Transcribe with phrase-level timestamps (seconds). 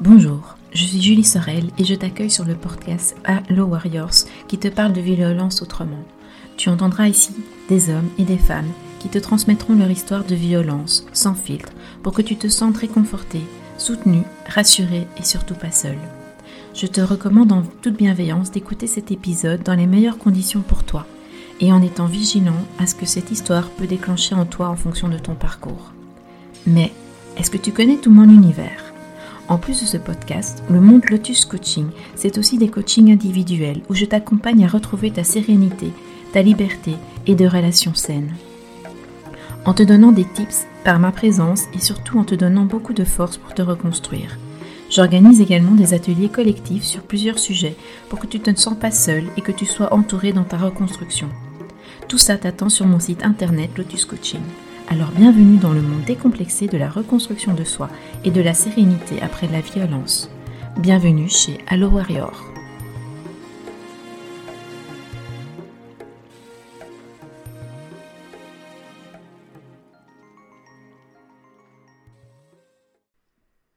[0.00, 4.68] Bonjour, je suis Julie Sorel et je t'accueille sur le podcast Hello Warriors qui te
[4.68, 6.04] parle de violence autrement.
[6.56, 7.32] Tu entendras ici
[7.68, 8.70] des hommes et des femmes
[9.00, 11.72] qui te transmettront leur histoire de violence sans filtre
[12.04, 13.40] pour que tu te sentes réconforté,
[13.76, 15.98] soutenu, rassuré et surtout pas seul.
[16.74, 21.06] Je te recommande en toute bienveillance d'écouter cet épisode dans les meilleures conditions pour toi
[21.58, 25.08] et en étant vigilant à ce que cette histoire peut déclencher en toi en fonction
[25.08, 25.92] de ton parcours.
[26.68, 26.92] Mais
[27.36, 28.87] est-ce que tu connais tout mon univers
[29.48, 33.94] en plus de ce podcast, le monde Lotus Coaching, c'est aussi des coachings individuels où
[33.94, 35.90] je t'accompagne à retrouver ta sérénité,
[36.32, 36.94] ta liberté
[37.26, 38.34] et de relations saines.
[39.64, 43.04] En te donnant des tips par ma présence et surtout en te donnant beaucoup de
[43.04, 44.38] force pour te reconstruire.
[44.90, 47.76] J'organise également des ateliers collectifs sur plusieurs sujets
[48.08, 50.56] pour que tu ne te sens pas seul et que tu sois entouré dans ta
[50.56, 51.28] reconstruction.
[52.06, 54.40] Tout ça t'attend sur mon site internet Lotus Coaching.
[54.90, 57.90] Alors bienvenue dans le monde décomplexé de la reconstruction de soi
[58.24, 60.30] et de la sérénité après la violence.
[60.78, 62.42] Bienvenue chez Allo Warrior.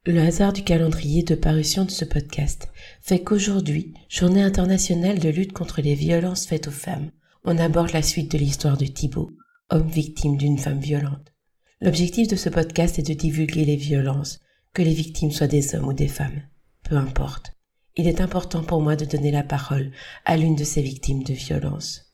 [0.06, 2.70] Le hasard du calendrier de parution de ce podcast
[3.02, 7.12] fait qu'aujourd'hui, journée internationale de lutte contre les violences faites aux femmes,
[7.44, 9.32] on aborde la suite de l'histoire de Thibaut,
[9.72, 11.34] homme victime d'une femme violente.
[11.80, 14.40] L'objectif de ce podcast est de divulguer les violences,
[14.74, 16.44] que les victimes soient des hommes ou des femmes.
[16.84, 17.54] Peu importe.
[17.96, 19.92] Il est important pour moi de donner la parole
[20.26, 22.14] à l'une de ces victimes de violences.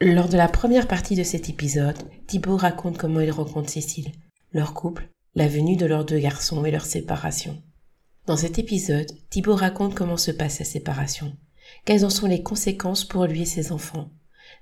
[0.00, 4.12] Lors de la première partie de cet épisode, Thibault raconte comment il rencontre Cécile,
[4.52, 7.62] leur couple, la venue de leurs deux garçons et leur séparation.
[8.26, 11.36] Dans cet épisode, Thibault raconte comment se passe sa séparation,
[11.84, 14.10] quelles en sont les conséquences pour lui et ses enfants,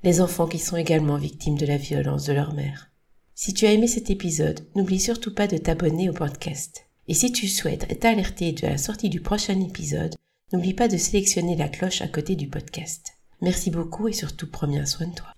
[0.05, 2.91] les enfants qui sont également victimes de la violence de leur mère.
[3.35, 6.87] Si tu as aimé cet épisode, n'oublie surtout pas de t'abonner au podcast.
[7.09, 10.15] Et si tu souhaites être alerté de la sortie du prochain épisode,
[10.53, 13.15] n'oublie pas de sélectionner la cloche à côté du podcast.
[13.41, 15.29] Merci beaucoup et surtout prends bien soin de toi.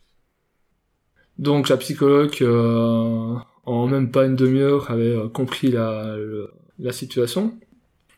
[1.38, 3.36] Donc la psychologue, euh,
[3.66, 6.16] en même pas une demi-heure, avait euh, compris la,
[6.91, 7.54] situation.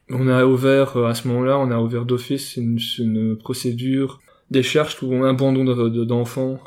[0.08, 4.20] On a ouvert, euh, à ce moment-là, on a ouvert d'office une procédure
[4.50, 6.60] des charges un abandon d'enfants.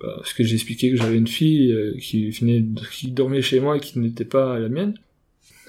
[0.00, 3.76] Parce que j'ai expliqué que j'avais une fille euh, qui venait, qui dormait chez moi
[3.76, 4.94] et qui n'était pas la mienne.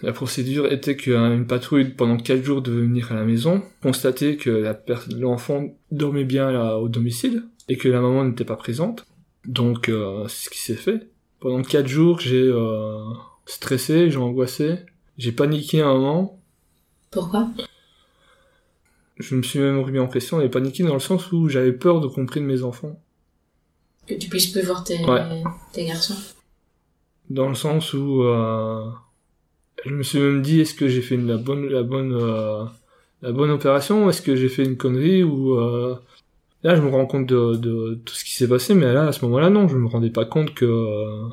[0.02, 4.74] La procédure était qu'une patrouille pendant quatre jours devait venir à la maison, constater que
[5.18, 9.06] l'enfant dormait bien là, au domicile et que la maman n'était pas présente.
[9.46, 11.09] Donc euh, c'est ce qui s'est fait.
[11.41, 13.00] Pendant quatre jours, j'ai euh,
[13.46, 14.78] stressé, j'ai angoissé,
[15.18, 16.40] j'ai paniqué un moment.
[17.12, 17.50] Pourquoi?
[19.19, 22.02] Je me suis même remis en question et paniqué dans le sens où j'avais peur
[22.02, 23.00] de comprendre mes enfants.
[24.07, 24.97] Que tu puisses plus voir tes,
[25.74, 26.16] tes garçons.
[27.30, 28.90] Dans le sens où euh,
[29.85, 32.66] je me suis même dit est-ce que j'ai fait la bonne la bonne euh,
[33.22, 35.96] la bonne opération est-ce que j'ai fait une connerie ou euh...
[36.63, 39.12] là je me rends compte de, de tout ce qui s'est passé mais là à
[39.12, 41.28] ce moment-là non je me rendais pas compte que euh,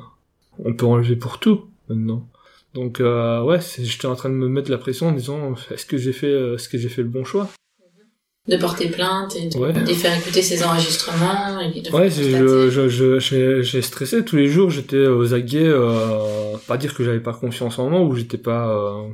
[0.59, 2.27] on peut enlever pour tout maintenant.
[2.73, 5.97] Donc euh, ouais j'étais en train de me mettre la pression en disant est-ce que
[5.97, 7.49] j'ai fait euh, est-ce que j'ai fait le bon choix?
[8.47, 11.59] De porter plainte et de, faire écouter ses enregistrements.
[11.59, 14.69] Et de ouais, je, je, j'ai stressé tous les jours.
[14.69, 15.67] J'étais aux aguets.
[15.67, 19.09] Euh, pas dire que j'avais pas confiance en moi ou j'étais pas euh,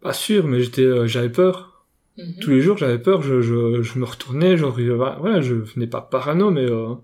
[0.00, 1.86] pas sûr, mais j'étais euh, j'avais peur.
[2.16, 2.34] Mhm.
[2.40, 3.22] Tous les jours, j'avais peur.
[3.22, 4.56] Je, je, je me retournais.
[4.56, 6.64] Genre, ouais, je venais pas parano, mais.
[6.64, 6.94] Euh...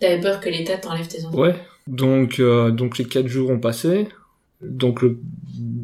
[0.00, 1.38] T'avais peur que l'État t'enlève tes enfants.
[1.38, 1.54] Ouais.
[1.86, 4.08] Donc euh, donc les quatre jours ont passé.
[4.62, 5.18] Donc le,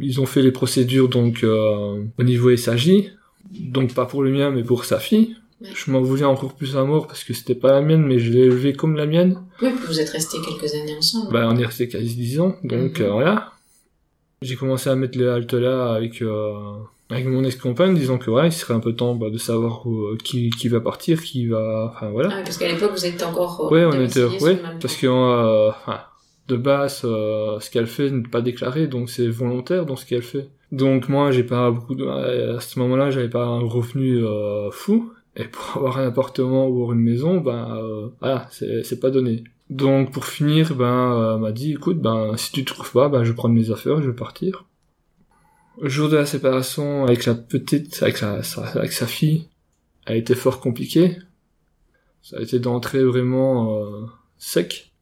[0.01, 3.13] ils ont fait les procédures donc euh, au niveau SAJ
[3.51, 5.37] donc pas pour le mien, mais pour sa fille.
[5.63, 8.33] Je m'en voulais encore plus à mort parce que c'était pas la mienne, mais je
[8.33, 9.43] l'ai élevée comme la mienne.
[9.61, 11.33] Oui, vous êtes restés quelques années ensemble.
[11.33, 13.07] Bah, on est restés quasi dix ans, donc mhm.
[13.07, 13.53] euh, voilà.
[14.41, 16.55] J'ai commencé à mettre les haltes là avec euh,
[17.11, 20.17] avec mon ex-compagne, disant que ouais, il serait un peu temps bah, de savoir euh,
[20.25, 22.31] qui qui va partir, qui va, enfin voilà.
[22.33, 23.71] Ah, parce qu'à l'époque vous étiez encore.
[23.71, 25.09] ouais, on était, ouais, parce que
[25.69, 26.01] enfin,
[26.49, 30.49] de base, ce qu'elle fait n'est pas déclaré, donc c'est volontaire dans ce qu'elle fait.
[30.73, 32.07] Donc moi, j'ai pas beaucoup de...
[32.07, 35.13] à ce moment-là, j'avais pas un revenu euh, fou.
[35.37, 39.45] Et pour avoir un appartement ou une maison, ben euh, voilà, c'est pas donné.
[39.71, 43.33] Donc pour finir, ben euh, m'a dit, écoute, ben si tu trouves pas, ben je
[43.33, 44.65] prendre mes affaires, je vais partir.
[45.81, 48.41] Le jour de la séparation avec la petite, avec, sa,
[48.75, 49.49] avec sa fille,
[50.07, 51.17] a été fort compliqué.
[52.23, 54.07] Ça a été d'entrer vraiment euh,
[54.39, 54.93] sec.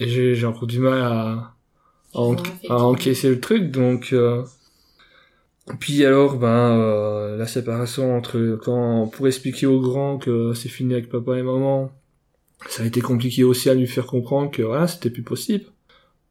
[0.00, 1.54] Et j'ai encore du mal à,
[2.14, 4.42] à, encaisser le truc donc euh...
[5.78, 10.94] puis alors ben euh, la séparation entre quand pour expliquer aux grands que c'est fini
[10.94, 11.92] avec papa et maman
[12.68, 15.64] ça a été compliqué aussi à lui faire comprendre que voilà c'était plus possible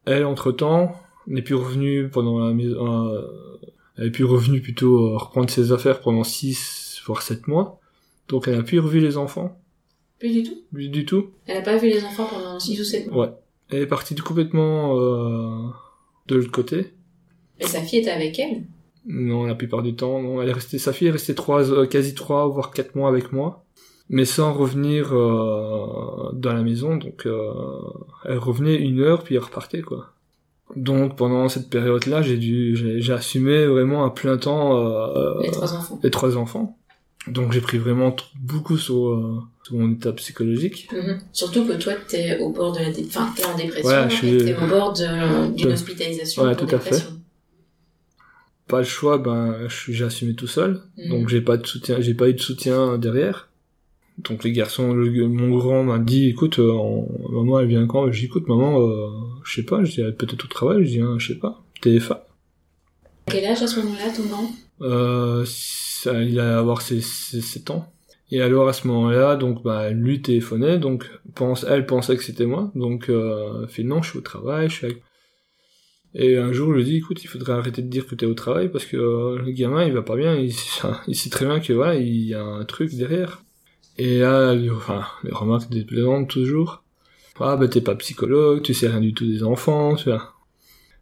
[0.06, 0.96] elle entre temps
[1.30, 3.22] n'est plus revenue pendant la maison euh,
[3.98, 7.80] Elle est puis revenue plutôt euh, reprendre ses affaires pendant 6 voire 7 mois.
[8.28, 9.60] Donc elle a plus revu les enfants.
[10.20, 11.30] Plus du tout Plus du tout.
[11.46, 13.34] Elle a pas vu les enfants pendant 6 ou 7 mois Ouais.
[13.69, 15.69] Elle est partie complètement euh,
[16.27, 16.94] de l'autre côté.
[17.60, 18.63] Et sa fille était avec elle?
[19.06, 20.42] Non, la plupart du temps, non.
[20.42, 23.31] Elle est restée, sa fille est restée trois, euh, quasi trois, voire quatre mois avec
[23.31, 23.66] moi,
[24.10, 26.98] mais sans revenir euh, dans la maison.
[26.98, 27.51] Donc, euh,
[28.25, 30.13] elle revenait une heure puis elle repartait quoi.
[30.75, 35.74] Donc pendant cette période-là, j'ai dû, j'ai, assumé vraiment à plein temps euh, Les trois
[35.74, 36.00] enfants.
[36.04, 36.77] les trois enfants.
[37.27, 40.89] Donc j'ai pris vraiment beaucoup sur, euh, sur mon état psychologique.
[40.92, 41.19] Mhm.
[41.33, 43.06] Surtout que toi, t'es au bord de la dé...
[43.07, 45.74] enfin, t'es en dépression Ouais, je t'es au bord de- d'une Ouais.
[45.74, 47.04] hospitalisation Ouais, pour tout à fait.
[48.68, 50.81] Pas le choix, ben j'ai assumé tout seul.
[50.98, 51.10] Mhm.
[51.10, 53.50] Donc j'ai pas de soutien, j'ai pas eu de soutien derrière.
[54.19, 56.74] Donc les garçons, le- mon grand m'a dit, écoute, euh,
[57.31, 58.12] maman elle vient quand?
[58.12, 59.07] Je dis, écoute maman, euh,
[59.44, 62.25] je sais pas, je dis, peut-être au travail, je dis, hein, je sais pas, TFA.
[63.27, 64.51] Quel âge à ce moment-là, ton grand?
[64.81, 65.45] Euh,
[66.04, 67.92] ça, il allait avoir ses, ses 7 ans.
[68.31, 72.46] Et alors à ce moment-là, donc bah lui téléphonait, donc pense, elle pensait que c'était
[72.46, 74.98] moi, donc euh, fait non, je suis au travail, je suis.
[76.16, 78.34] Et un jour, je lui dis, écoute, il faudrait arrêter de dire que t'es au
[78.34, 80.54] travail parce que euh, le gamin, il va pas bien, il,
[81.07, 83.44] il sait très bien que voilà, il y a un truc derrière.
[83.98, 86.84] Et là, enfin, les remarques déplaisantes toujours.
[87.42, 90.34] Ah bah t'es pas psychologue, tu sais rien du tout des enfants, tu vois.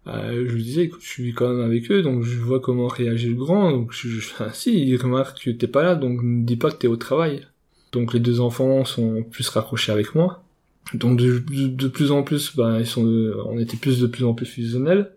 [0.07, 2.87] Euh, je lui disais, écoute, je suis quand même avec eux, donc je vois comment
[2.87, 6.21] réagit le grand, donc je, je- ah, si, il remarque que t'es pas là, donc
[6.23, 7.45] ne dis pas que t'es au travail.
[7.91, 10.43] Donc les deux enfants sont plus raccrochés avec moi.
[10.93, 13.05] Donc de, de, plus en plus, bah, ils sont,
[13.45, 15.11] on était plus de plus en plus fusionnels.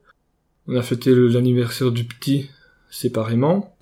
[0.67, 2.51] On a fêté l'anniversaire du petit
[2.91, 3.77] séparément,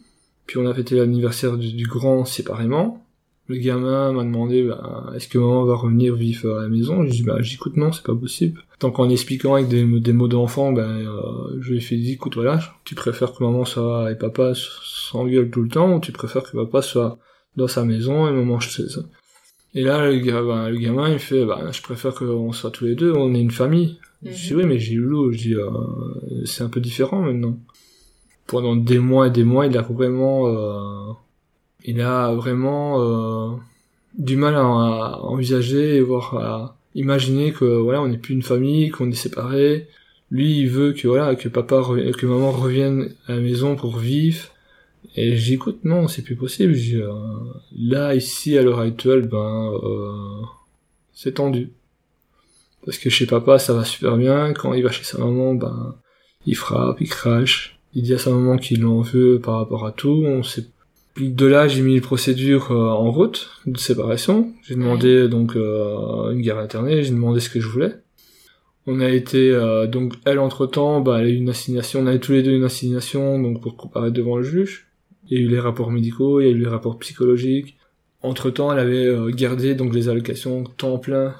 [0.46, 3.06] puis on a fêté l'anniversaire du grand séparément.
[3.48, 7.04] Le gamin m'a demandé, bah, est-ce que maman va revenir vivre à la maison?
[7.06, 8.62] Je dis, bah, j'écoute non, c'est pas possible.
[8.80, 12.34] Donc en expliquant avec des, des mots d'enfant, ben, euh, je lui ai fait écoute,
[12.34, 16.42] voilà, tu préfères que maman soit et papa s'engueule tout le temps, ou tu préfères
[16.42, 17.18] que papa soit
[17.56, 19.00] dans sa maison et maman chez ça.
[19.74, 22.84] Et là, le, gars, ben, le gamin, il fait, bah, je préfère qu'on soit tous
[22.84, 23.98] les deux, on est une famille.
[24.22, 25.70] Je dis, oui, mais j'ai eu l'eau, je dis, euh,
[26.44, 27.58] c'est un peu différent maintenant.
[28.46, 31.12] Pendant des mois et des mois, il a vraiment, euh,
[31.84, 33.56] il a vraiment euh,
[34.16, 38.90] du mal à, envisager et voir à imaginer que voilà on n'est plus une famille
[38.90, 39.88] qu'on est séparés.
[40.30, 41.82] Lui il veut que voilà que papa
[42.16, 44.48] que maman revienne à la maison pour vivre.
[45.16, 46.74] Et j'écoute non c'est plus possible.
[46.94, 47.12] Euh,
[47.76, 50.42] là ici à l'heure actuelle ben euh,
[51.12, 51.70] c'est tendu.
[52.84, 54.52] Parce que chez papa ça va super bien.
[54.52, 55.94] Quand il va chez sa maman ben
[56.46, 57.78] il frappe il crache.
[57.94, 60.22] Il dit à sa maman qu'il en veut par rapport à tout.
[60.26, 60.66] On sait
[61.20, 64.52] de là, j'ai mis les procédures euh, en route de séparation.
[64.62, 67.94] J'ai demandé donc euh, une garde alternée, j'ai demandé ce que je voulais.
[68.86, 72.06] On a été euh, donc elle entre temps, bah elle a eu une assignation, on
[72.06, 74.86] avait tous les deux une assignation donc pour comparaître devant le juge.
[75.28, 77.76] Il y a eu les rapports médicaux, il y a eu les rapports psychologiques.
[78.22, 81.34] Entre temps, elle avait gardé donc les allocations temps plein.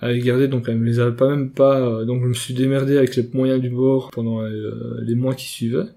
[0.00, 2.34] Elle avait gardé donc elle me les avait pas même pas euh, donc je me
[2.34, 5.88] suis démerdé avec les moyens du bord pendant les mois qui suivaient.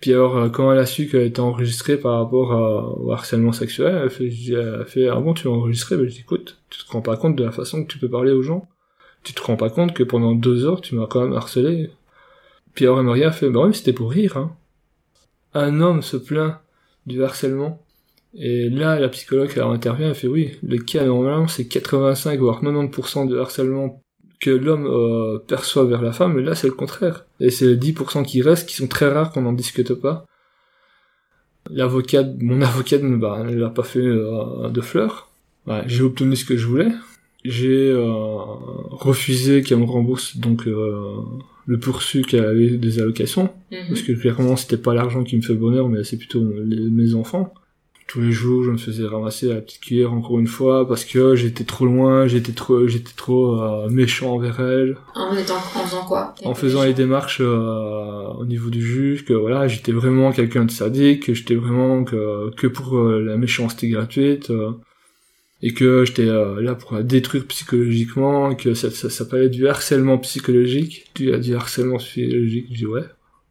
[0.00, 3.52] Puis alors, euh, quand elle a su qu'elle était enregistrée par rapport à- au harcèlement
[3.52, 5.96] sexuel, elle fait, elle fait, ah bon, tu l'as enregistrée?
[5.96, 8.08] Ben, je dis, écoute, tu te rends pas compte de la façon que tu peux
[8.08, 8.68] parler aux gens?
[9.24, 11.90] Tu te rends pas compte que pendant deux heures, tu m'as quand même harcelé?
[12.74, 14.56] Puis alors, Maria fait, bah mais c'était pour rire, hein.
[15.54, 16.58] Un homme se plaint
[17.06, 17.82] du harcèlement.
[18.34, 22.60] Et là, la psychologue, elle intervient, elle fait, oui, le cas, normalement, c'est 85 voire
[22.60, 24.02] 90% de harcèlement
[24.40, 27.24] que l'homme euh, perçoit vers la femme, là c'est le contraire.
[27.40, 30.24] Et c'est les 10% qui restent, qui sont très rares qu'on n'en discute pas.
[31.70, 35.30] L'avocat, mon avocate, bah, elle a pas fait euh, de fleurs.
[35.66, 36.88] Ouais, j'ai obtenu ce que je voulais.
[37.44, 38.04] J'ai euh,
[38.90, 41.16] refusé qu'elle me rembourse donc euh,
[41.66, 43.88] le poursu qu'elle avait des allocations, Mhm.
[43.88, 47.14] parce que clairement c'était pas l'argent qui me fait bonheur, mais c'est plutôt les- mes
[47.14, 47.52] enfants.
[48.08, 51.04] Tous les jours, je me faisais ramasser à la petite cuillère encore une fois parce
[51.04, 55.84] que j'étais trop loin, j'étais trop, j'étais trop euh, méchant envers elle, En, étant, en
[55.84, 56.34] faisant quoi?
[56.42, 60.70] En faisant les démarches euh, au niveau du juge, que voilà, j'étais vraiment quelqu'un de
[60.70, 64.50] sadique, que j'étais vraiment que, que pour euh, la méchanceté gratuite,
[65.60, 71.10] et que j'étais là pour la détruire psychologiquement, que ça, ça s'appelait du harcèlement psychologique,
[71.14, 73.04] du, du harcèlement psychologique, je dis ouais.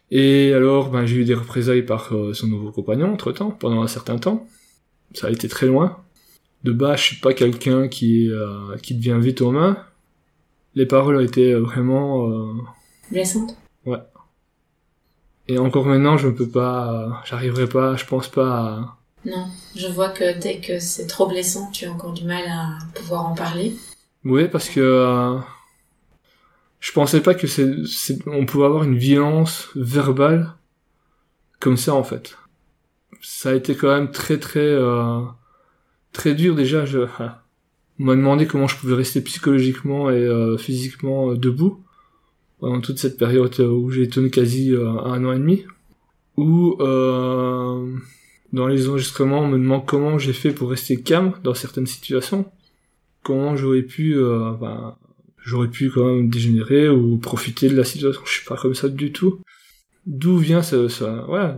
[0.10, 3.88] Et alors, ben, j'ai eu des représailles par euh, son nouveau compagnon, entre-temps, pendant un
[3.88, 4.48] certain temps.
[5.14, 5.98] Ça a été très loin.
[6.64, 9.78] De bas, je suis pas quelqu'un qui, euh, qui devient vite aux mains.
[10.76, 12.30] Les paroles ont été vraiment...
[12.30, 12.54] euh,
[13.12, 13.58] Blessante
[15.48, 17.22] Et encore maintenant, je ne peux pas...
[17.26, 18.98] J'arriverai pas, je pense pas à...
[19.26, 19.48] Non.
[19.76, 23.26] Je vois que dès que c'est trop blessant, tu as encore du mal à pouvoir
[23.26, 23.76] en parler.
[24.24, 25.38] Oui, parce que...
[26.78, 30.54] euh, je pensais pas que c'est, on pouvait avoir une violence verbale
[31.60, 32.38] comme ça en fait.
[33.22, 35.22] Ça a été quand même très très euh,
[36.14, 36.86] très dur déjà.
[36.86, 41.84] Je, on m'a demandé comment je pouvais rester psychologiquement et euh, physiquement euh, debout
[42.60, 45.66] pendant toute cette période où j'ai tenu quasi un an et demi.
[46.38, 51.86] Ou dans les enregistrements, on me demande comment j'ai fait pour rester calme dans certaines
[51.86, 52.52] situations.
[53.22, 54.96] Comment j'aurais pu, ben,
[55.48, 58.22] j'aurais pu quand même dégénérer ou profiter de la situation.
[58.26, 59.40] Je suis pas comme ça du tout.
[60.06, 61.54] D'où vient ce, ce ouais,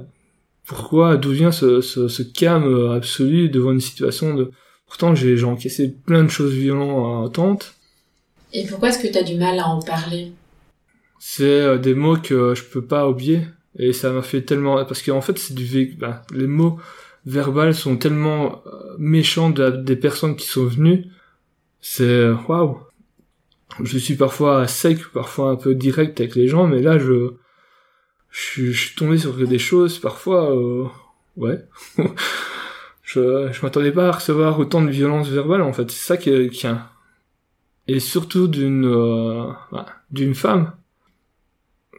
[0.65, 4.51] pourquoi, d'où vient ce, ce, ce, calme absolu devant une situation de...
[4.85, 7.73] Pourtant, j'ai encaissé plein de choses violentes.
[8.53, 10.31] Et pourquoi est-ce que tu as du mal à en parler?
[11.19, 13.41] C'est euh, des mots que je peux pas oublier.
[13.77, 14.83] Et ça m'a fait tellement...
[14.85, 15.95] Parce qu'en fait, c'est du...
[15.99, 16.77] Ben, les mots
[17.25, 21.05] verbaux sont tellement euh, méchants de, des personnes qui sont venues.
[21.81, 22.29] C'est...
[22.47, 22.77] Waouh
[23.83, 27.33] Je suis parfois sec, parfois un peu direct avec les gens, mais là, je
[28.31, 30.85] je, suis tombé sur des choses parfois euh,
[31.37, 31.65] ouais.
[33.01, 35.89] Je je m'attendais pas à recevoir autant de violence verbale en fait.
[35.89, 36.67] C'est ça qui, qui
[37.87, 40.73] et surtout d'une euh, bah, d'une femme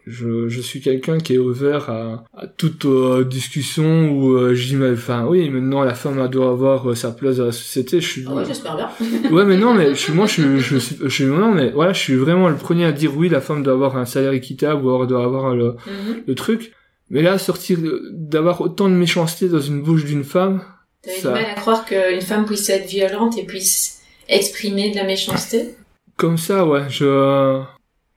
[0.06, 4.54] je, je suis quelqu'un qui est ouvert à, à toute euh, discussion où euh,
[4.94, 8.24] enfin oui maintenant la femme doit avoir euh, sa place dans la société je suis
[8.26, 8.88] ah ouais j'espère bien.
[9.30, 11.70] Ouais mais non mais je suis moi je suis je suis, je suis non mais
[11.70, 14.32] voilà je suis vraiment le premier à dire oui la femme doit avoir un salaire
[14.32, 16.22] équitable ou doit avoir le, mhm.
[16.26, 16.72] le truc.
[17.10, 17.78] Mais là sortir
[18.12, 20.62] d'avoir autant de méchanceté dans une bouche d'une femme
[21.02, 21.28] t'avais ça...
[21.28, 25.74] du mal à croire qu'une femme puisse être violente et puisse exprimer de la méchanceté?
[26.16, 27.60] Comme ça ouais je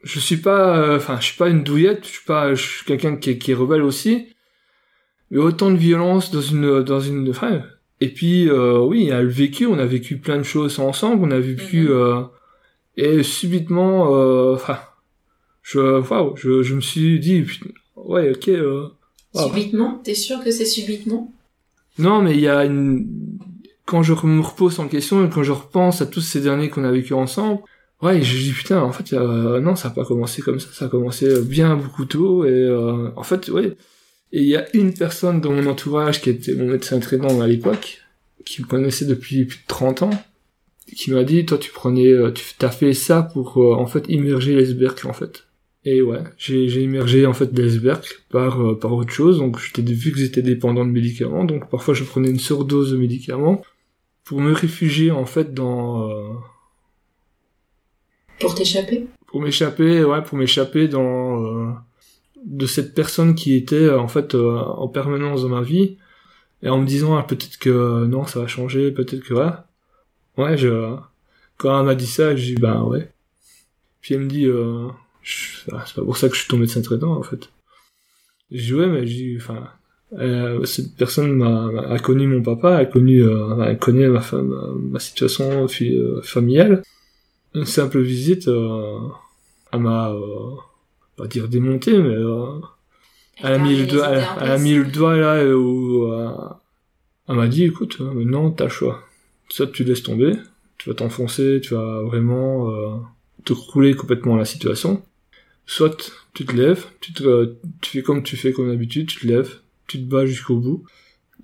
[0.03, 2.85] je suis pas, euh, enfin, je suis pas une douillette, je suis pas, je suis
[2.85, 4.27] quelqu'un qui, qui est rebelle aussi.
[5.31, 7.63] Mais autant de violence dans une, dans une, enfin,
[8.01, 10.79] et puis, euh, oui, il y a le vécu, on a vécu plein de choses
[10.79, 12.21] ensemble, on a vécu, euh,
[12.97, 14.79] et subitement, euh, enfin,
[15.61, 17.45] je, waouh, je, je me suis dit,
[17.95, 18.87] ouais, ok, euh,
[19.35, 19.99] Subitement?
[20.03, 21.31] T'es sûr que c'est subitement?
[21.97, 23.07] Non, mais il y a une,
[23.85, 26.83] quand je me repose en question et quand je repense à tous ces derniers qu'on
[26.83, 27.61] a vécu ensemble,
[28.03, 30.85] Ouais, je dis putain, en fait, euh, non, ça a pas commencé comme ça, ça
[30.85, 33.77] a commencé bien beaucoup tôt, et euh, en fait, ouais.
[34.33, 37.47] Et il y a une personne dans mon entourage qui était mon médecin traitant à
[37.47, 38.01] l'époque,
[38.43, 40.23] qui me connaissait depuis plus de 30 ans,
[40.93, 44.53] qui m'a dit, toi, tu prenais, euh, tu t'as fait ça pour, en fait, immerger
[44.53, 45.45] l'iceberg, en fait.
[45.85, 50.17] Et ouais, j'ai, immergé, en fait, l'iceberg par, par autre chose, donc j'étais, vu que
[50.17, 53.61] j'étais dépendant de médicaments, donc parfois je prenais une surdose de médicaments,
[54.25, 56.09] pour me réfugier, en fait, dans,
[58.43, 59.07] pour t'échapper?
[59.27, 61.71] Pour m'échapper, ouais, pour m'échapper dans euh,
[62.45, 65.97] de cette personne qui était en fait euh, en permanence dans ma vie
[66.61, 69.51] et en me disant ah, peut-être que non ça va changer, peut-être que ouais.
[70.37, 70.57] Ouais,
[71.57, 73.09] quand elle m'a dit ça, j'ai dit bah ouais.
[74.01, 74.87] Puis elle me dit euh,
[75.71, 77.49] ah, c'est pas pour ça que je suis de médecin traitant en fait.
[78.51, 79.69] J'ai dit ouais mais j'ai enfin
[80.19, 85.67] euh, cette personne a connu mon papa, a connu, euh, elle connaît ma situation
[86.21, 86.83] familiale
[87.53, 88.99] une simple visite euh,
[89.71, 90.55] elle m'a euh,
[91.15, 92.59] pas dire démonté mais euh,
[93.37, 96.11] elle, a mis le doigt elle, a mis le doigt là où
[97.29, 99.03] elle m'a dit écoute maintenant t'as le choix.
[99.49, 100.33] Soit tu laisses tomber
[100.77, 103.03] tu vas t'enfoncer tu vas vraiment
[103.45, 105.03] te crouler complètement la situation.
[105.65, 109.27] Soit tu te lèves tu te tu fais comme tu fais comme d'habitude tu te
[109.27, 110.83] lèves tu te bats jusqu'au bout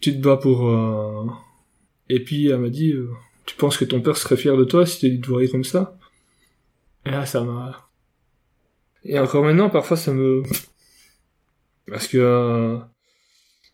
[0.01, 0.71] tu te bats pour
[2.09, 2.95] et puis elle m'a dit
[3.45, 5.98] tu penses que ton père serait fier de toi si tu te voyais comme ça?
[7.05, 7.89] Et là, ça m'a...
[9.03, 10.43] Et encore maintenant, parfois, ça me...
[11.87, 12.77] Parce que euh,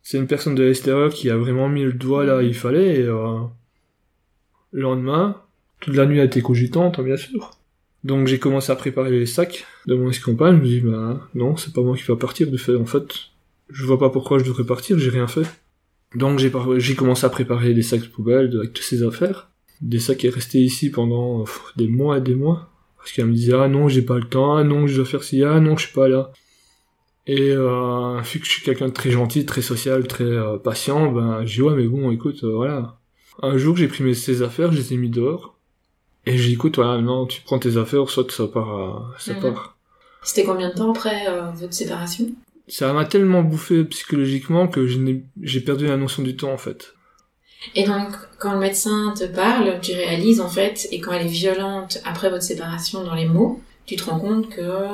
[0.02, 3.04] c'est une personne de l'extérieur qui a vraiment mis le doigt là il fallait, et
[3.04, 3.40] euh,
[4.72, 5.42] le lendemain,
[5.80, 7.52] toute la nuit a été cogitante, bien sûr.
[8.04, 11.58] Donc j'ai commencé à préparer les sacs de mon ex-compagne, je me dis, bah non,
[11.58, 13.08] c'est pas moi qui va partir, de fait, en fait,
[13.70, 15.46] je vois pas pourquoi je devrais partir, j'ai rien fait.
[16.14, 19.50] Donc j'ai j'ai commencé à préparer des sacs de poubelle avec toutes ces affaires.
[19.82, 21.44] Des sacs qui est resté ici pendant
[21.76, 22.72] des mois et des mois.
[23.06, 25.22] Parce qu'elle me disait, ah non, j'ai pas le temps, ah non, je dois faire
[25.22, 26.32] ci, ah non, je suis pas là.
[27.28, 31.12] Et euh, vu que je suis quelqu'un de très gentil, très social, très euh, patient,
[31.12, 32.98] ben j'ai dit ouais mais bon écoute euh, voilà.
[33.44, 35.56] Un jour j'ai pris mes ses affaires, je les ai mis dehors
[36.26, 39.42] et j'ai dit écoute voilà non tu prends tes affaires soit ça part ça mhm.
[39.42, 39.78] part.
[40.24, 42.26] C'était combien de temps après euh, votre séparation?
[42.68, 46.96] Ça m'a tellement bouffé psychologiquement que j'ai perdu la notion du temps en fait.
[47.74, 51.30] Et donc, quand le médecin te parle, tu réalises en fait, et quand elle est
[51.30, 54.86] violente après votre séparation dans les mots, tu te rends compte que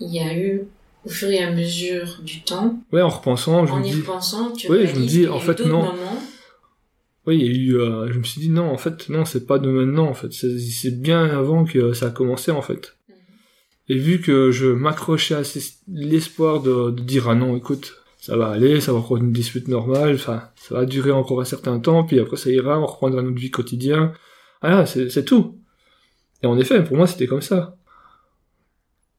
[0.00, 0.62] il y a eu
[1.04, 2.78] au fur et à mesure du temps.
[2.92, 4.00] Ouais, en repensant, je en me y dis.
[4.00, 5.82] repensant, tu ouais, je me dis, en fait, non.
[5.82, 6.22] Moments.
[7.26, 7.76] Oui, il y a eu.
[7.76, 10.32] Euh, je me suis dit non, en fait, non, c'est pas de maintenant, en fait.
[10.32, 12.96] C'est bien avant que ça a commencé, en fait.
[13.08, 13.14] Mhm.
[13.88, 15.42] Et vu que je m'accrochais à
[15.88, 19.66] l'espoir de, de, dire ah non, écoute, ça va aller, ça va encore une dispute
[19.66, 23.20] normale, enfin, ça va durer encore un certain temps, puis après ça ira, on reprendra
[23.20, 24.12] notre vie quotidienne.
[24.60, 25.58] Voilà, c'est tout.
[26.40, 27.76] Et en effet, pour moi, c'était comme ça.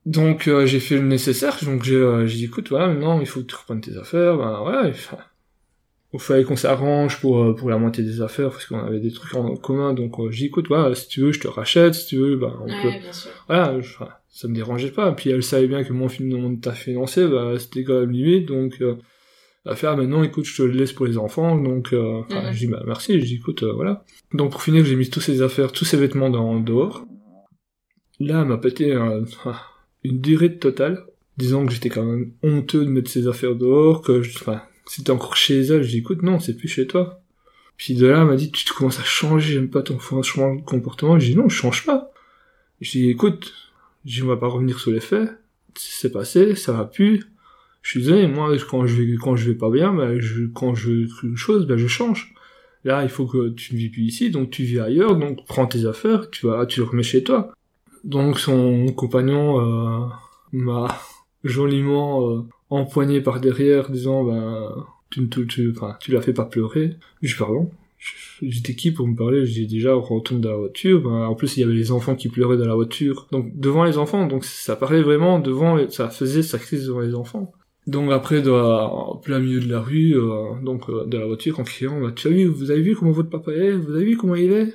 [0.06, 3.42] Donc euh, j'ai fait le nécessaire, donc j'ai euh, dit écoute voilà maintenant il faut
[3.42, 7.78] que tu reprennes tes affaires, ben voilà, il, fallait qu'on s'arrange pour euh, pour la
[7.78, 10.94] moitié des affaires parce qu'on avait des trucs en commun, donc j'ai dit écoute voilà
[10.94, 12.94] si tu veux je te rachète, si tu veux ben on peut,
[13.48, 13.80] voilà
[14.34, 17.84] ça me dérangeait pas, puis elle savait bien que mon film t'a financé, bah c'était
[17.84, 18.82] quand même limite donc
[19.64, 22.68] l'affaire maintenant écoute je te le laisse pour les enfants donc euh, mm je dis
[22.68, 25.86] bah merci je dis écoute voilà donc pour finir j'ai mis tous ces affaires tous
[25.86, 27.06] ces vêtements dans dehors
[28.20, 29.24] là elle m'a pété un
[30.04, 31.06] une durée totale,
[31.38, 35.12] disant que j'étais quand même honteux de mettre ses affaires dehors, que je, enfin, c'était
[35.12, 37.22] encore chez elle, je dis écoute non, c'est plus chez toi.
[37.78, 40.62] Puis de là, elle m'a dit tu commences à changer, j'aime pas ton changement de
[40.62, 41.18] comportement.
[41.20, 42.12] Je dis non, je change pas.
[42.82, 43.54] Je dis écoute,
[44.06, 45.30] je dis on va pas revenir sur les faits,
[45.76, 47.26] c'est passé, ça va plus.
[47.82, 50.74] Je suis désolé, moi quand je vais quand je vais pas bien, ben, je, quand
[50.76, 52.34] je veux une chose, ben je change.
[52.86, 55.68] Là, il faut que tu ne vis plus ici, donc tu vis ailleurs, donc prends
[55.68, 57.54] tes affaires, tu vas, tu le remets chez toi.
[58.04, 60.06] Donc son compagnon euh,
[60.52, 61.00] m'a
[61.44, 66.46] joliment euh, empoigné par derrière, disant ben tu tu, tu, enfin, tu la fais pas
[66.46, 66.98] pleurer.
[67.22, 67.72] Je pardon.
[68.42, 69.46] J'étais qui pour me parler?
[69.46, 71.02] J'ai déjà retourne dans la voiture.
[71.02, 73.28] Ben, en plus, il y avait les enfants qui pleuraient dans la voiture.
[73.32, 77.16] Donc devant les enfants, donc ça parlait vraiment devant, ça faisait sa crise devant les
[77.16, 77.54] enfants.
[77.86, 81.60] Donc après, de en plein milieu de la rue, euh, donc euh, de la voiture,
[81.60, 83.74] en criant, bah, tu as vu, vous avez vu comment votre papa est?
[83.74, 84.74] Vous avez vu comment il est?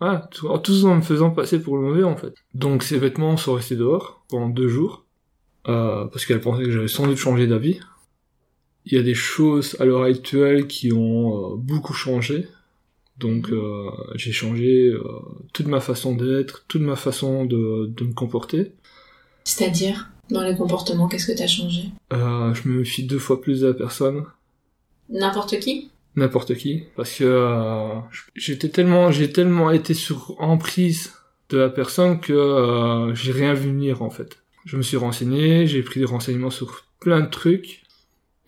[0.00, 2.32] Ah, tout, tout en me faisant passer pour le mauvais en fait.
[2.54, 5.04] Donc ces vêtements sont restés dehors pendant deux jours,
[5.66, 7.80] euh, parce qu'elle pensait que j'avais sans doute changé d'avis.
[8.88, 12.48] Il y a des choses à l'heure actuelle qui ont euh, beaucoup changé.
[13.18, 15.02] Donc euh, j'ai changé euh,
[15.52, 18.72] toute ma façon d'être, toute ma façon de, de me comporter.
[19.44, 21.90] C'est-à-dire, dans les comportements, qu'est-ce que t'as changé?
[22.10, 24.24] Je me méfie deux fois plus de la personne.
[25.10, 25.90] N'importe qui?
[26.16, 28.00] N'importe qui parce que euh,
[28.34, 31.12] j'étais tellement j'ai tellement été sur emprise
[31.50, 34.38] de la personne que euh, j'ai rien vu venir en fait.
[34.64, 37.82] Je me suis renseigné, j'ai pris des renseignements sur plein de trucs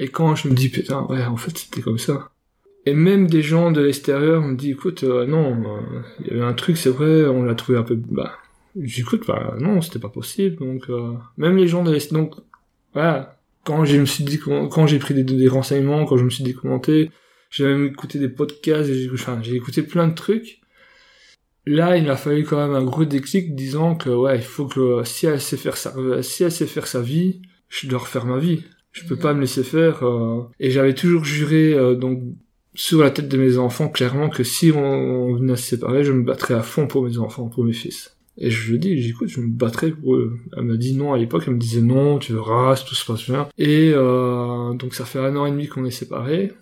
[0.01, 2.31] et quand je me dis putain ouais en fait c'était comme ça.
[2.87, 5.81] Et même des gens de l'extérieur me disent écoute euh, non
[6.21, 8.33] il y avait un truc c'est vrai on l'a trouvé un peu bah
[8.81, 10.89] j'écoute bah non c'était pas possible donc
[11.37, 12.41] même les gens de l'extérieur donc
[12.95, 16.31] voilà quand je me suis dit quand j'ai pris des, des renseignements quand je me
[16.31, 17.11] suis documenté
[17.51, 18.89] j'ai même écouté des podcasts,
[19.43, 20.61] j'ai écouté plein de trucs.
[21.67, 25.03] Là, il a fallu quand même un gros déclic disant que ouais, il faut que
[25.05, 28.39] si elle sait faire sa, si elle sait faire sa vie, je dois refaire ma
[28.39, 28.65] vie.
[28.93, 30.05] Je peux pas me laisser faire.
[30.05, 32.23] Euh, Et j'avais toujours juré euh, donc
[32.75, 36.13] sur la tête de mes enfants clairement que si on, venait à se séparer, je
[36.13, 38.17] me battrais à fond pour mes enfants, pour mes fils.
[38.39, 40.39] Et je lui dis, j'écoute, je me battrais pour eux.
[40.57, 43.25] Elle m'a dit non à l'époque, elle me disait non, tu verras, tout se passe
[43.25, 43.49] bien.
[43.59, 46.53] Et euh, donc ça fait un an et demi qu'on est séparés.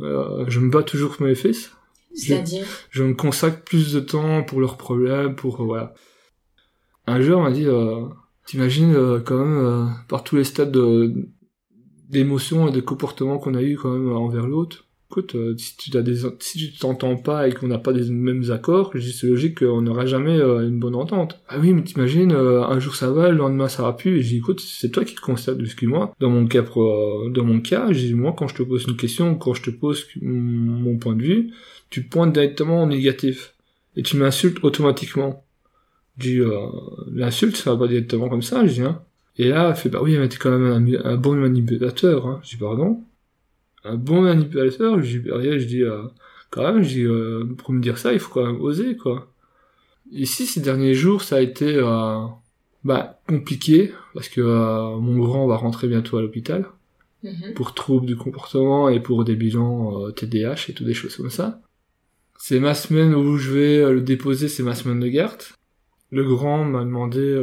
[0.00, 1.72] Euh, je me bats toujours pour mes fils.
[2.14, 5.94] C'est-à-dire je, me consacre plus de temps pour leurs problèmes, pour euh, voilà.
[7.06, 8.04] Un jour, on m'a dit, euh,
[8.44, 10.76] t'imagines euh, quand même euh, par tous les stades
[12.08, 15.96] d'émotions et de comportement qu'on a eu quand même envers l'autre, écoute, euh, si tu
[15.96, 16.02] as
[16.40, 20.04] si tu t'entends pas et qu'on n'a pas des mêmes accords, c'est logique qu'on n'aura
[20.04, 21.40] jamais euh, une bonne entente.
[21.48, 24.22] Ah oui, mais t'imagines, euh, un jour ça va, le lendemain ça va plus, et
[24.22, 26.14] dis écoute, c'est toi qui te constate, excuse-moi.
[26.20, 29.54] Dans mon cas, dans mon cas, dis moi quand je te pose une question, quand
[29.54, 31.52] je te pose mon point de vue,
[31.90, 33.54] tu pointes directement en négatif
[33.96, 35.44] et tu m'insultes automatiquement.
[36.18, 36.40] Je dis
[37.12, 39.00] l'insulte ça va pas directement comme ça, je dis hein.
[39.38, 42.40] Et là, elle fait bah oui, mais t'es quand même un, un bon manipulateur, hein.
[42.42, 43.04] Je dis pardon?
[43.84, 46.02] Un bon manipulateur, je dis, je dis euh,
[46.50, 49.32] quand même, je dis, euh, pour me dire ça, il faut quand même oser, quoi.
[50.10, 52.18] Ici, ces derniers jours, ça a été euh,
[52.82, 56.66] bah, compliqué, parce que mon grand va rentrer bientôt à l'hôpital,
[57.22, 57.54] mhm.
[57.54, 61.60] pour troubles du comportement et pour des bilans TDAH et toutes des choses comme ça.
[62.38, 65.42] C'est ma semaine où je vais le déposer, c'est ma semaine de garde.
[66.10, 67.36] Le grand m'a demandé,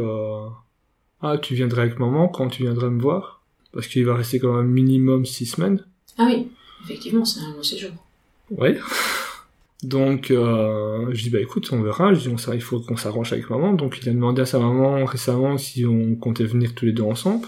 [1.25, 3.41] ah, tu viendrais avec maman quand tu viendrais me voir
[3.73, 5.83] Parce qu'il va rester quand même minimum six semaines.
[6.17, 6.47] Ah oui,
[6.83, 7.91] effectivement, c'est un long séjour.
[8.51, 8.77] Ouais.
[9.83, 12.13] Donc, euh, je dis, bah écoute, on verra.
[12.13, 13.73] Je dis, on, il faut qu'on s'arrange avec maman.
[13.73, 17.03] Donc, il a demandé à sa maman récemment si on comptait venir tous les deux
[17.03, 17.47] ensemble.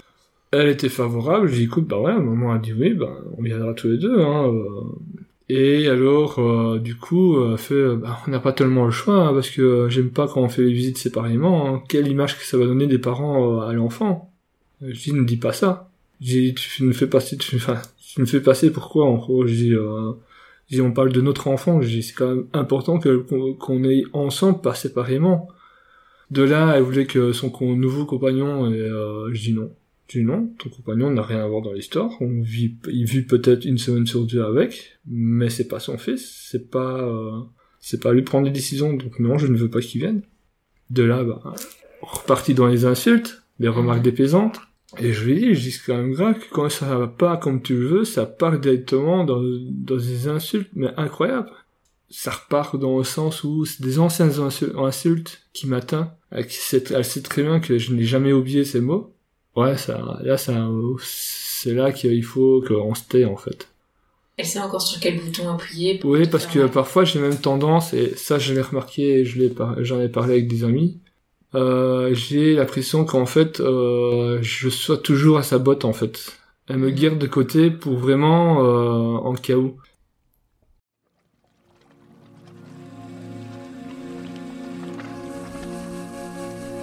[0.50, 1.48] Elle était favorable.
[1.48, 4.20] Je dis, écoute, bah ouais, maman a dit oui, bah on viendra tous les deux.
[4.20, 5.17] Hein, euh.
[5.50, 9.32] Et alors, euh, du coup, euh, fait, bah, on n'a pas tellement le choix, hein,
[9.32, 11.66] parce que j'aime pas quand on fait les visites séparément.
[11.74, 11.82] Hein.
[11.88, 14.32] Quelle image que ça va donner des parents à l'enfant?
[14.82, 15.90] Je dis, ne dis pas ça.
[16.20, 19.46] J'ai tu ne fais pas, tu, enfin, tu me fais passer pourquoi en gros?
[19.46, 20.12] Je dis, euh,
[20.80, 25.48] on parle de notre enfant je c'est quand même important qu'on ait ensemble pas séparément
[26.30, 29.70] de là elle voulait que son nouveau compagnon et euh, je dis non
[30.08, 32.10] Tu non, ton compagnon n'a rien à voir dans l'histoire.
[32.22, 36.46] On vit, il vit peut-être une semaine sur deux avec, mais c'est pas son fils,
[36.50, 37.42] c'est pas, euh,
[37.78, 38.94] c'est pas lui prendre des décisions.
[38.94, 40.22] Donc non, je ne veux pas qu'il vienne.
[40.88, 41.54] De là, bah,
[42.00, 44.58] reparti dans les insultes, les remarques dépaisantes.
[44.98, 47.60] Et je lui dis, je dis quand même grave que quand ça va pas comme
[47.60, 51.50] tu le veux, ça part directement dans, dans des insultes, mais incroyables.
[52.08, 54.32] Ça repart dans le sens où c'est des anciennes
[54.78, 56.08] insultes qui m'atteignent.
[56.30, 59.14] Elle sait très bien que je n'ai jamais oublié ces mots
[59.58, 63.68] ouais, ça, là, c'est là qu'il faut qu'on se tait, en fait.
[64.36, 66.00] Elle sait encore sur quel bouton appuyer.
[66.04, 70.34] oui, parce que parfois j'ai même tendance, et ça je l'ai remarqué, j'en ai parlé
[70.34, 71.00] avec des amis,
[71.54, 76.38] euh, j'ai l'impression qu'en fait, euh, je sois toujours à sa botte en fait.
[76.68, 79.76] Elle me garde de côté pour vraiment euh, en cas où.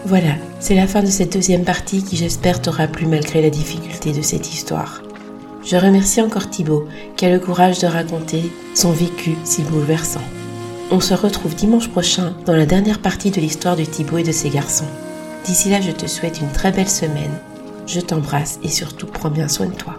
[0.08, 4.12] Voilà, c'est la fin de cette deuxième partie qui j'espère t'aura plu malgré la difficulté
[4.12, 5.02] de cette histoire.
[5.64, 6.88] Je remercie encore Thibaut
[7.18, 10.22] qui a le courage de raconter son vécu si bouleversant.
[10.92, 14.32] On se retrouve dimanche prochain dans la dernière partie de l'histoire de Thibaut et de
[14.32, 14.86] ses garçons.
[15.44, 17.40] D'ici là, je te souhaite une très belle semaine.
[17.88, 19.98] Je t'embrasse et surtout prends bien soin de toi.